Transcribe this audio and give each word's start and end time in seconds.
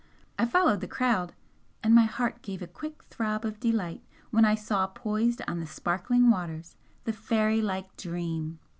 I 0.39 0.47
followed 0.47 0.81
the 0.81 0.87
crowd, 0.87 1.35
and 1.83 1.93
my 1.93 2.05
heart 2.05 2.41
gave 2.41 2.63
a 2.63 2.67
quick 2.67 3.03
throb 3.03 3.45
of 3.45 3.59
delight 3.59 4.03
when 4.31 4.43
I 4.45 4.55
saw 4.55 4.87
poised 4.87 5.43
on 5.47 5.59
the 5.59 5.67
sparkling 5.67 6.31
waters 6.31 6.75
the 7.03 7.13
fairylike 7.13 7.95
'Dream'! 7.97 8.57